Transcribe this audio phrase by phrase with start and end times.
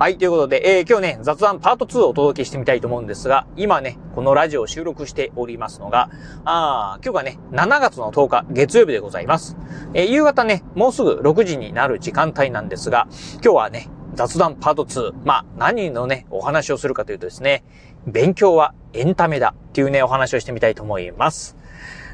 [0.00, 6.08] はい、ということで、えー、今日ね、雑談パート2をお届けしてみたいと思うんですが、今ね、このラジオを収録しておりますのが、
[6.46, 9.58] あー今日がね、7月の10日、月曜日でございます。
[9.92, 13.08] えー夕方ね、もうすぐ6時になる時間帯なんですが、
[13.44, 15.12] 今日はね、雑談パート2。
[15.26, 17.62] まあ、何のね、お話をするかというとですね、
[18.06, 21.58] 勉強はエンタメだっていうね、お話をしてみたいと思います。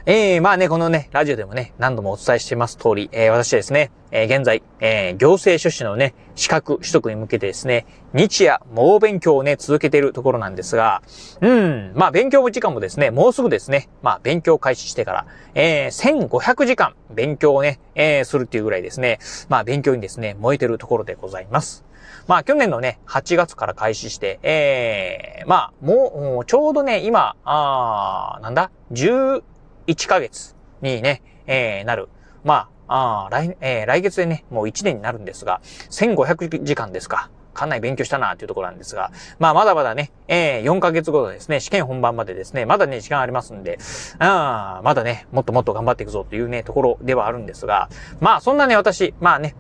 [0.09, 11.03] えー、まあね、このね、ラジオでもね、何度もお伝えしています通り、えー、私はですね、えー、現在、えー、行政書士のね、資格取得に向けてですね、日夜猛勉強をね、続けているところなんですが、
[11.41, 19.19] うん、まあ勉強時間もですね、もうすぐですね、まあ勉強開始してから、えー、1500時間勉強をね、えー、するっていうぐらいですね、
[19.49, 21.85] まあ勉強にですね、燃えてるところでございます。
[22.29, 29.43] まあ去年のね、8月から開始して、えー、まあもう、ちょうどね、今、あーなんだ10
[29.87, 32.09] 1ヶ月にね、えー、なる。
[32.45, 37.31] まあ、あ来、えー来月でね、もう1年になるんですが、1500時間ですか。
[37.57, 43.79] かなり勉強したなっていうところなんですが、まあまだまだね、えー、4ヶ月後のですね、試験本番までですね、まだね、時間ありますんで、
[44.19, 47.89] あまだね、もっともっと頑張っていくぞというね、ところではあるんですが、
[48.21, 49.57] まあそんなね、私、まあね、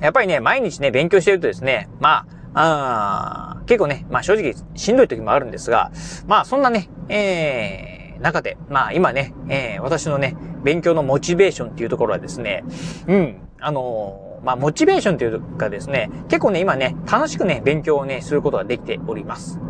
[0.00, 5.90] やっぱりね、毎日ね、勉強してるとですね、まあ、あ結構ね、まあ正直しんどい時もあるんですが、
[6.26, 12.64] まあそんなね、えー、中で、まあ今ね、えー、私のね、勉強のモチベーションっていうところはですね、
[13.06, 19.60] うん、あのーまあモチベーションというかですね、結構ね、今ね、楽しくね、勉強をね、することができております。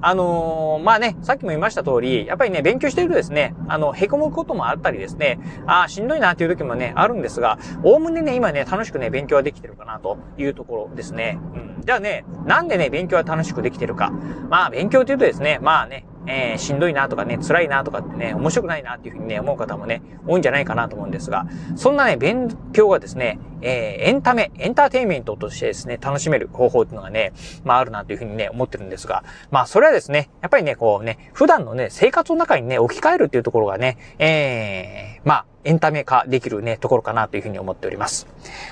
[0.00, 11.38] あのーまあね、さっきも言いました通り、やっぱりね、勉強しているとですね、あの、凹むこともあったりですね、ああ、しんどいなっていう時もね、あるんですが、おおむねね、今ね、楽しくね、勉強はできてるかなというところですね。
[11.54, 11.82] うん。
[11.84, 14.10] じゃあね、なんでね、勉強は楽しくできてるか。
[14.50, 27.32] まあ、勉強っていうとですね、まあね、えーしんどいなとかね、辛いなとかってね、面白くないなっていうふうにね、思う方もね、多いんじゃないかなと思うんですが、そんなね、勉強がですね、えーエンタメ、エンターテインメントとしてですね、楽しめる方法っていうのがね、
[27.64, 38.28] まああるなというふうにね、思ってるんですが、まあそれはですね、やっぱりね、こうね、普段のね、生活の中にね、置き換えるっていうところがね、えーまあ、エンタメ化できるね、ところかなというふうに思っております。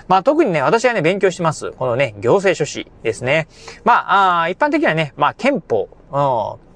[0.07, 1.73] まあ特にね、私はね、勉強してます。
[1.73, 3.49] このね、行政書士ですね。
[3.83, 5.89] まあ、あ一般的にはね、まあ憲法、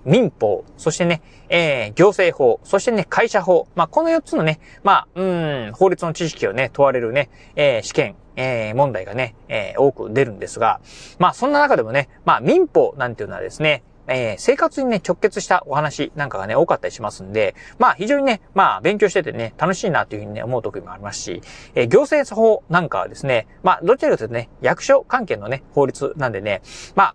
[0.05, 3.69] 民法、そしてね、えー、行政法、そしてね、会社法。
[3.75, 5.25] まあ、この4つのね、まあ、う
[5.69, 10.81] ん、法律の知識をね、問われるね、えー、試験、えー、問題がね、えー、多く出るんですが、
[11.19, 21.43] まあ、そんな中でもね、まあ、民法なんていうのはですね、えー生活にね、直結したお話なんかがね、多かったりしますんで、まあ、非常にね、まあ、勉強しててね、楽しいなというふうにね、思う時もありますし、
[21.75, 26.63] えー行政法なんかはですね、まあ、どちらかというとね、役所関係のね、法律なんでね、
[26.95, 27.15] まあ、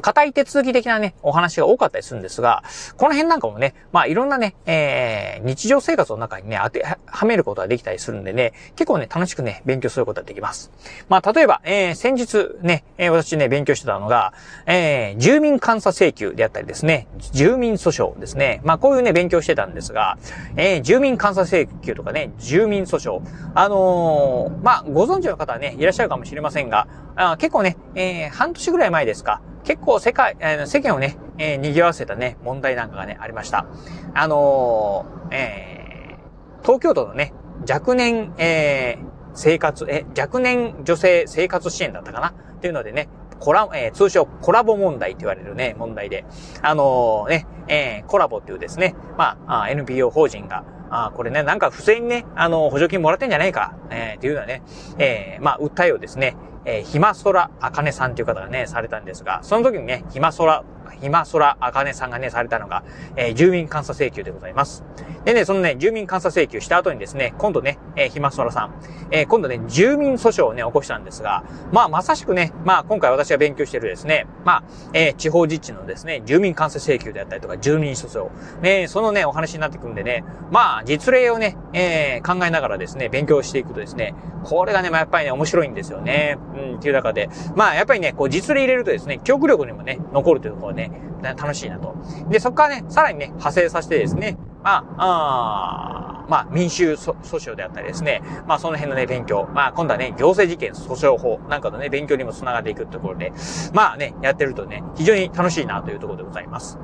[0.00, 2.62] 硬い手続き的なね、お話が多かったりするんですが、
[2.96, 10.70] この辺なんかもね、まあいろんなね、えー、日常生活の中にね、当てはめることができたりするんでね、結構ね、楽しくね、勉強することができます。
[11.08, 14.32] まあ例えば、えー、先日ね、えー私ね、勉強してたのが、
[14.66, 18.60] えー、住民監査請求であったりですね、住民訴訟ですね。
[18.64, 20.18] まあこういうね、勉強してたんですが、
[20.56, 23.22] えー、住民監査請求とかね、住民訴訟。
[23.54, 26.86] あのーまあご存知の方はね、いらっしゃるかもしれませんが、
[27.16, 33.66] あ結構ね、えー、半年ぐらい前ですか、結構世界、えー世間をね、えー賑わせたね、問題なんかがね、ありました。
[34.14, 37.32] あのーえー東京都のね、
[37.68, 42.28] 若年、えー生活、え、若年女性生活支援だったかな？
[42.28, 43.08] っていうのでね、
[43.40, 46.24] コラ、えー通称コラボ問題って言われるね、問題で。
[46.60, 54.62] あのーね、えーコラボっていうですね、まあ、あ NPO 法人が、あこれね、なんか不正にね、あの補助金もらってんじゃないか、えーっていうようなね、
[54.98, 56.36] えーまあ、訴えをですね、
[56.66, 60.64] えー、ひまそらあかねさんっていう方がね、されたんですが、その時にね、ひまそら、
[61.00, 62.82] ひまそらあかねさんがね、されたのが、
[63.16, 64.84] えー住民監査請求でございます。
[65.24, 68.74] でね、そのね、住民監査請求した後にですね、今度ね、えーひまそらさん、
[69.10, 86.36] えー今度ね、住民訴訟をね、起こしたんですが、まあ、まさしくね、まあ、今回私が勉強してるですね、まあ、えー地方自治のですね、住民監査請求であったりとか、住民訴訟、ね、そのね、お話になってくるんでね、まあ、実例をね、えー考えながらですね、勉強していくとですね、これがね、まあ、やっぱりね、面白いんですよね。
[86.56, 91.94] うん、っていう中で、まあ、やっぱりね、こう、実例入れるとですね、記憶力にもね、残るというところがね、楽しいなと。
[92.28, 103.32] で、そこからね、さらにね、派生させてですね、まあ、あまあ、民衆訴訟であったりですね、まあ、その辺のね、勉強、まあ、今度はね、行政事件訴訟法なんかのね、勉強にも繋がっていくところで、
[103.74, 106.78] まあね、やってるとね、非常に楽しいなというところでございます。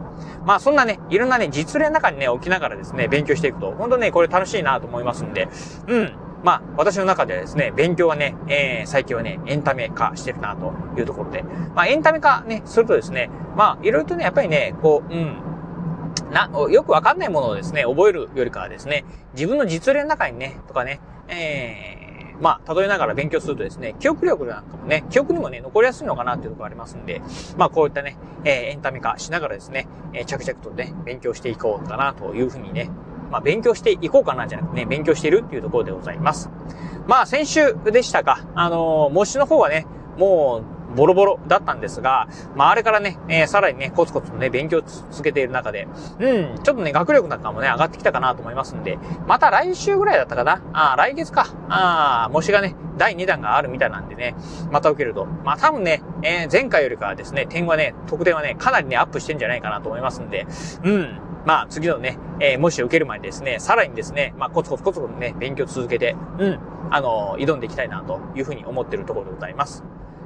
[0.45, 5.49] まあ、そんなね、いろんなね、実例の中にね、置きながらですね、勉強していくと、本当ね、これ楽しいなと思いますんで、
[5.87, 6.28] うん。
[6.43, 11.43] まあ、私の中ではですね、勉強はね、えー、最近はね、エンタメ化してるなというところで、
[11.75, 15.43] まあ、エンタメ化ね、するとですね、まあ、いろいろとね、やっぱりね、こう、うん、
[16.31, 19.05] な、よくわかんないものをですね、覚えるよりかはですね、
[19.35, 27.21] 自分の実例の中にね、とかね、えー、まあ、例えながら勉強するとですね、記憶力なんかもね、記憶にもね、残りやすいのかなっていうところありますんで、
[27.57, 32.91] まあ、こういったね、えー、エンタメ化しながらですね、えー、着々とね、勉強していこうかなというふうにね、
[33.31, 36.51] まあ、勉強していこうかなじゃなくてね、勉強しているっていうところでございます。
[37.07, 39.87] まあ、先週でしたか、あのー、模試の方はね、
[40.17, 45.87] もう、ボロボロだったんですが、まあ、あれからね、えー、さらにね、コツコツとね、勉強続けている中で、
[46.19, 51.47] うん、ちょっとね、学力なんかもね、上がってきたかなと思いますんで、また来週ぐらいだったかなあ来月か。
[51.69, 54.35] あ模試がね、第2弾があるみたいなんでね、
[54.71, 55.27] また受けると。
[55.27, 60.47] まあ多分ね、えー、前回よりかはですね、点はね、得点はね、かなりね、アップしてんじゃないかなと思いますんで、
[60.85, 61.28] うん。
[61.49, 66.59] まあ次のね、えー、模試を受ける前にですね、さらにですね、まあコツコツコツコツね、勉強続けて、うん、
[66.91, 69.83] あのー、挑んでいきたいなというふうに思ってるところでございます。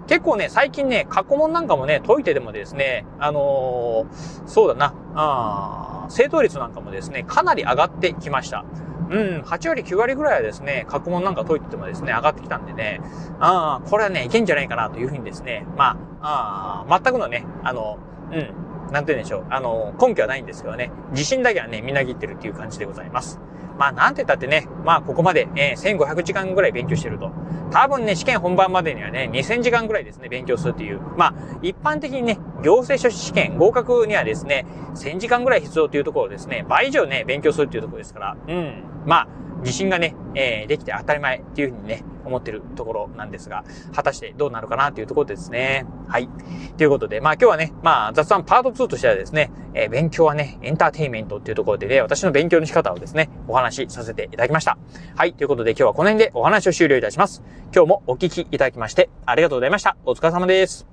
[0.09, 8.65] 結構ね、最近ね、過去問なんかもね、解いてでもですね、あのー、そうだな、あ正答率なんかもですね、かなり上がってきました。
[9.09, 13.01] うん、8割、9割ぐらいはですね、過去問なんか解いててもですね、上がってきたんでね、
[13.39, 17.99] ああ、これはね、いけんじゃないかなというふうにですね、まあ、あ全くのね、あの、
[18.33, 23.41] うん、なんて言うんでしょう、あの、根拠はないんですけどね、自信だけはね、みなぎってるっていう感じでございます。
[23.79, 27.33] まあ、なんて言ったってね、まあ、ここまで、えー、1500時間ぐらい勉強してると。
[27.71, 31.01] 多分ね、試験本番までにはね、2000時間ぐらいですね、勉強するっていう。
[31.17, 38.85] まあ、一般的にね、行政書士試験合格にはですね、1000時間ぐらい必要というところですね、倍以上ね、勉強するっていうところですから、うん。
[39.07, 39.29] まあ、
[39.61, 43.65] 自信がね、えー、できて当たり前っていうふうにね、思ってるところなんですが、
[43.95, 45.87] 果たしてどうなるかなというところですね。
[46.09, 46.29] はい。
[46.77, 54.79] ということで、まあ今日はね、まあ雑談パート2としてはですね、えー、勉強はね、エンターテイメントっていうところでね、私の勉強の仕方をですね、お話しさせていただきました。
[55.17, 55.35] はい。
[55.35, 57.43] ということで今日はこの辺でお話を終了いたします。
[57.75, 59.97] 今日もお聞きいただきましてありがとうございました。
[60.05, 60.92] お疲れ様です。